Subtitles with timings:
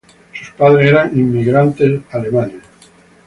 [0.33, 2.63] Sus padres eran inmigrantes alemanes.